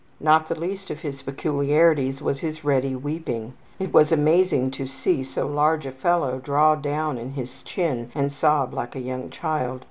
[0.19, 3.53] Not the least of his peculiarities was his ready weeping.
[3.77, 8.73] It was amazing to see so large a fellow draw down his chin and sob
[8.73, 9.79] like a young child.